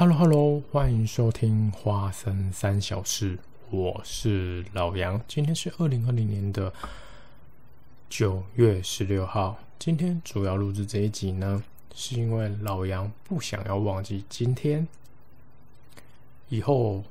[0.00, 3.38] Hello Hello，欢迎收听花生三小事，
[3.68, 5.20] 我是老杨。
[5.28, 6.72] 今天是二零二零年的
[8.08, 9.58] 九月十六号。
[9.78, 11.62] 今天主要录制这一集呢，
[11.94, 14.88] 是因为老杨不想要忘记今天，
[16.48, 17.04] 以后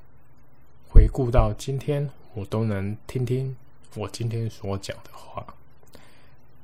[0.88, 3.56] 回顾到今天，我都能听听
[3.98, 5.46] 我今天所讲的话。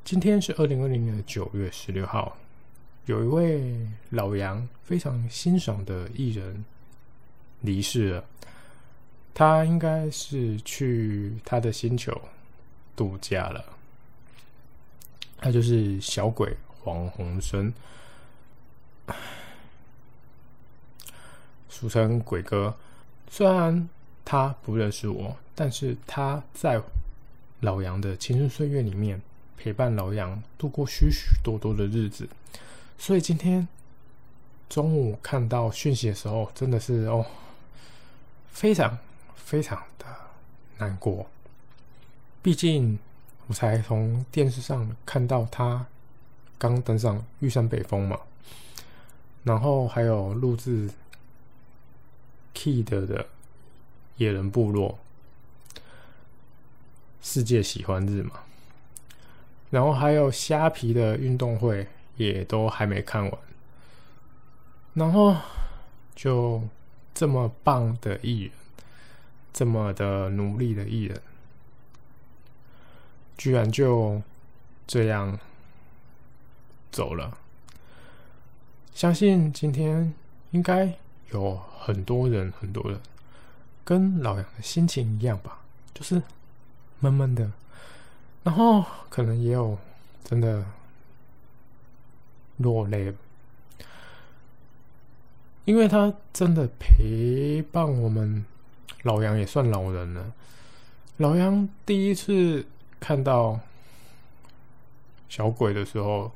[0.04, 2.36] 今天是二零二零年的九月十六号。
[3.06, 3.76] 有一位
[4.10, 6.66] 老杨非常欣赏的艺人
[7.62, 8.26] 离世了，
[9.32, 12.20] 他应该是去他的星球
[12.96, 13.64] 度假了。
[15.38, 17.72] 他就是小鬼黄鸿升，
[21.70, 22.76] 俗称鬼哥。
[23.30, 23.88] 虽然
[24.24, 26.82] 他不认识我，但是他在
[27.60, 29.22] 老杨的青春岁月里面
[29.56, 32.28] 陪伴老杨度过许许多多的日子。
[32.98, 33.68] 所以今天
[34.68, 37.24] 中午看到讯息的时候，真的是哦，
[38.50, 38.98] 非常
[39.36, 40.06] 非常的
[40.78, 41.28] 难过。
[42.42, 42.98] 毕竟
[43.46, 45.86] 我才从电视上看到他
[46.58, 48.20] 刚登上玉山北峰嘛，
[49.44, 50.90] 然后还有录制
[52.56, 53.28] Kid 的
[54.18, 54.98] 野人部落
[57.22, 58.40] 世界喜欢日嘛，
[59.70, 61.88] 然后还有虾皮的运动会。
[62.18, 63.40] 也都还没看完，
[64.94, 65.36] 然后
[66.16, 66.64] 就
[67.14, 68.52] 这么棒的艺人，
[69.52, 71.22] 这么的努力的艺人，
[73.38, 74.22] 居然就
[74.88, 75.38] 这样
[76.92, 77.38] 走了。
[78.94, 80.14] 相信今天
[80.52, 80.98] 应该
[81.32, 83.00] 有很多人，很多人
[83.84, 85.60] 跟老杨的心情一样吧，
[85.94, 86.22] 就是
[87.00, 87.52] 闷闷的，
[88.44, 89.78] 然后可能也有
[90.24, 90.66] 真的。
[92.58, 93.14] 落泪，
[95.66, 98.46] 因为他真的陪伴我们。
[99.04, 100.34] 老杨也算老人了。
[101.18, 102.66] 老杨第一次
[103.00, 103.60] 看到
[105.30, 106.32] 小鬼的时候，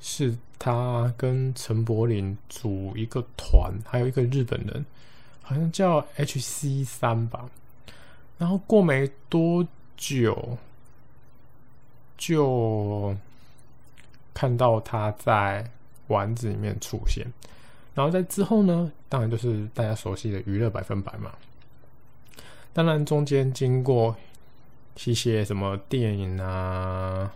[0.00, 4.86] 是他跟陈柏霖组一个团，还有一个日本人，
[5.42, 6.84] 好像叫 H.C.
[6.84, 7.50] 三吧。
[8.38, 10.56] 然后过没多久，
[12.16, 13.14] 就。
[14.40, 15.70] 看到他在
[16.06, 17.30] 丸子里面出现，
[17.92, 21.30] 然后在之后呢，当然就是大家熟悉的娱乐百分百嘛。
[22.72, 24.16] 当然中间经过
[25.04, 27.30] 一些什么电影啊、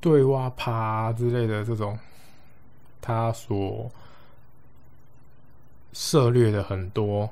[0.00, 1.98] 对挖趴之类的这种，
[3.00, 3.90] 他所
[5.92, 7.28] 涉猎的很多，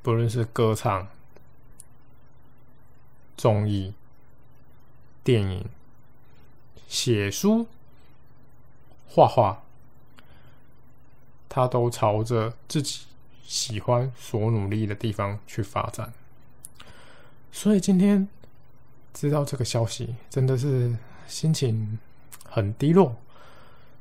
[0.00, 1.06] 不论是歌唱、
[3.36, 3.92] 综艺、
[5.22, 5.68] 电影、
[6.88, 7.66] 写书。
[9.14, 9.62] 画画，
[11.48, 13.02] 他都朝着自己
[13.44, 16.12] 喜欢、所努力的地方去发展。
[17.52, 18.28] 所以今天
[19.12, 20.92] 知道这个消息，真的是
[21.28, 21.96] 心情
[22.44, 23.14] 很低落。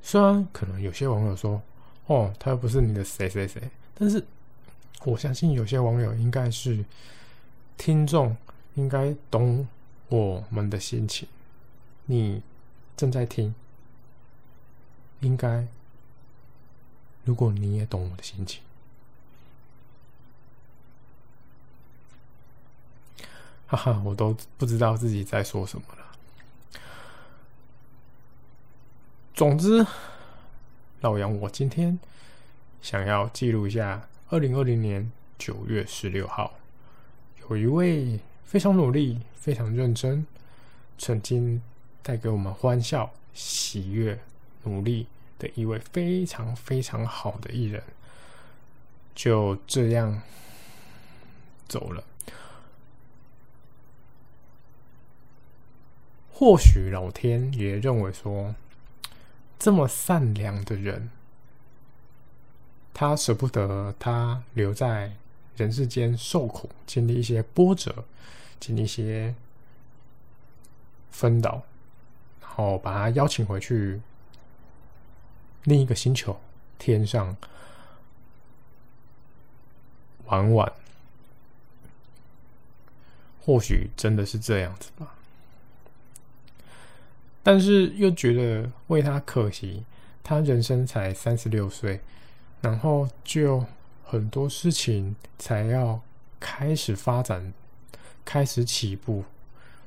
[0.01, 1.61] 虽然可能有些网友说
[2.07, 3.61] ：“哦，他又不是你的谁谁谁。”
[3.93, 4.25] 但是
[5.05, 6.83] 我相信有些网友应该是
[7.77, 8.35] 听众，
[8.73, 9.67] 应该懂
[10.09, 11.27] 我们的心情。
[12.07, 12.41] 你
[12.97, 13.53] 正在听。
[15.23, 15.65] 应该，
[17.23, 18.61] 如果你也懂我的心情，
[23.67, 26.05] 哈哈，我都不知道自己在说什么了。
[29.33, 29.87] 总之，
[30.99, 31.97] 老杨，我今天
[32.81, 35.09] 想要记录一下二零二零年
[35.39, 36.53] 九月十六号，
[37.49, 40.27] 有一位非常努力、非常认真，
[40.97, 41.61] 曾经
[42.01, 44.19] 带给我们欢笑、喜悦。
[44.63, 45.07] 努力
[45.37, 47.83] 的一位非常非常好的艺人，
[49.13, 50.21] 就这样
[51.67, 52.03] 走了。
[56.31, 58.55] 或许老天也认为说，
[59.59, 61.09] 这么善良的人，
[62.93, 65.13] 他舍不得他留在
[65.55, 68.05] 人世间受苦，经历一些波折，
[68.59, 69.35] 经历一些
[71.11, 71.61] 分倒，
[72.41, 74.01] 然后把他邀请回去。
[75.63, 76.39] 另一个星球，
[76.77, 77.35] 天上
[80.25, 80.73] 玩玩，
[83.41, 85.15] 或许真的是这样子吧。
[87.41, 89.83] 但是又觉得为他可惜，
[90.23, 91.99] 他人生才三十六岁，
[92.61, 93.65] 然后就
[94.05, 96.01] 很多事情才要
[96.39, 97.53] 开始发展，
[98.23, 99.25] 开始起步，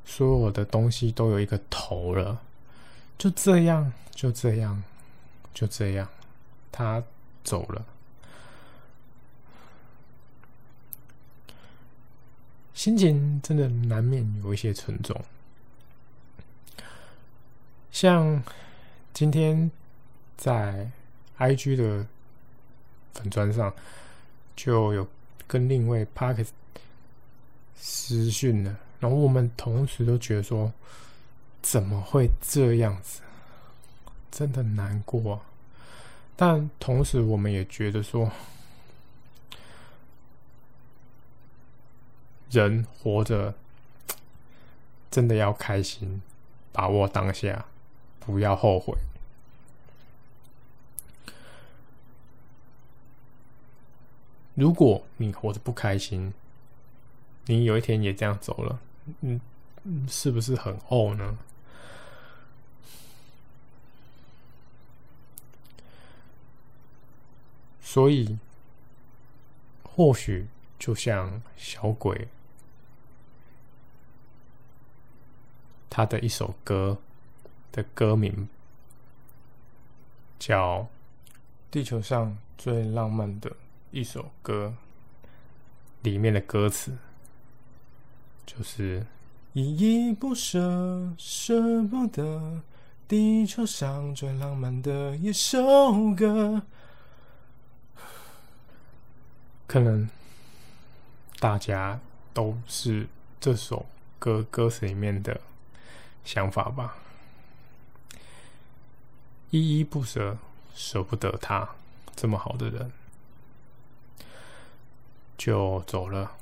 [0.04, 2.42] 所有的东西都有一个头了，
[3.16, 4.82] 就这样，就这样。
[5.56, 6.06] 就这样，
[6.70, 7.02] 他
[7.42, 7.82] 走了，
[12.74, 15.18] 心情真的难免有一些沉重。
[17.90, 18.42] 像
[19.14, 19.70] 今天
[20.36, 20.90] 在
[21.38, 22.06] IG 的
[23.14, 23.74] 粉砖上，
[24.54, 25.08] 就有
[25.46, 26.46] 跟另一位 Park
[27.74, 30.70] 私讯了，然后我们同时都觉得说，
[31.62, 33.22] 怎么会这样子？
[34.30, 35.40] 真的难过。
[36.36, 38.30] 但同时，我们也觉得说，
[42.50, 43.54] 人活着
[45.10, 46.20] 真的要开心，
[46.72, 47.64] 把握当下，
[48.20, 48.94] 不要后悔。
[54.54, 56.32] 如果你活着不开心，
[57.46, 58.78] 你有一天也这样走了，
[59.20, 59.40] 嗯，
[60.08, 61.38] 是不是很怄呢？
[67.96, 68.36] 所以，
[69.82, 70.46] 或许
[70.78, 72.28] 就像小鬼
[75.88, 76.98] 他的一首歌
[77.72, 78.46] 的歌名
[80.38, 80.80] 叫
[81.70, 83.50] 《地球上最浪漫的
[83.90, 84.74] 一首歌》，
[86.02, 86.98] 里面的歌词
[88.44, 89.06] 就是
[89.54, 89.74] 依
[90.10, 92.60] 依不舍，舍不得，
[93.08, 96.60] 地球上最浪漫的一首歌。
[99.76, 100.08] 可能
[101.38, 102.00] 大家
[102.32, 103.06] 都是
[103.38, 103.84] 这首
[104.18, 105.38] 歌歌词里面的
[106.24, 106.96] 想法吧，
[109.50, 110.38] 依依不舍，
[110.74, 111.68] 舍不得他
[112.14, 112.90] 这么好的人，
[115.36, 116.32] 就走了。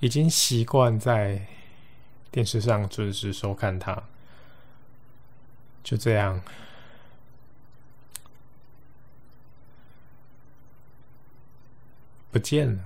[0.00, 1.46] 已经习惯在
[2.30, 4.02] 电视上准时收看他，
[5.82, 6.38] 就这样。
[12.36, 12.84] 不见了。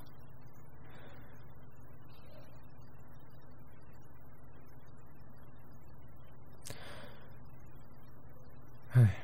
[8.93, 9.17] 唉，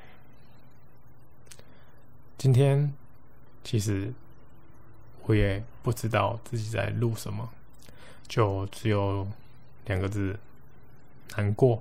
[2.36, 2.92] 今天
[3.62, 4.12] 其实
[5.26, 7.48] 我也不知道自己在录什么，
[8.26, 9.28] 就只有
[9.84, 10.36] 两个字：
[11.36, 11.80] 难过。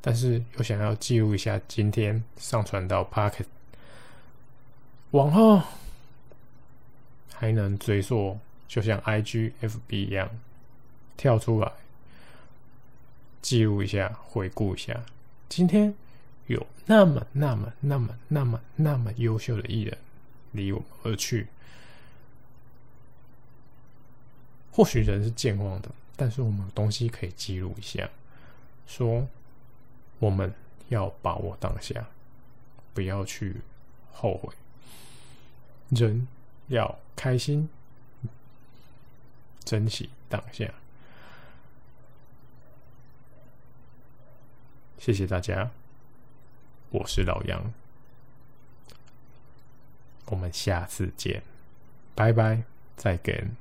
[0.00, 3.46] 但是又想要记录一下今天上传到 Pocket，
[5.12, 5.62] 往后。
[7.40, 8.38] 还能追溯，
[8.68, 10.28] 就像 I G F B 一样，
[11.16, 11.72] 跳出来
[13.40, 15.02] 记录一下，回顾一下，
[15.48, 15.94] 今天
[16.48, 19.96] 有那么、那么、那么、那么、那么优秀的艺人
[20.52, 21.46] 离我们而去。
[24.70, 28.06] 或许人是健忘的，但是我们有东西可以记录一下，
[28.86, 29.26] 说
[30.18, 30.52] 我们
[30.90, 32.06] 要把握当下，
[32.92, 33.62] 不要去
[34.12, 34.52] 后悔。
[35.88, 36.28] 人。
[36.70, 37.68] 要开心，
[39.64, 40.72] 珍惜当下。
[44.98, 45.70] 谢谢大家，
[46.90, 47.72] 我是老杨，
[50.26, 51.42] 我们下次见，
[52.14, 52.62] 拜拜，
[52.96, 53.56] 再见。